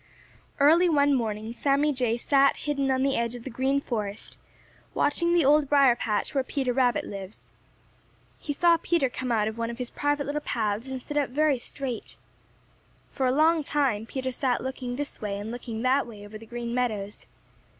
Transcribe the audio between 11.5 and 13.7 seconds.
straight. For a long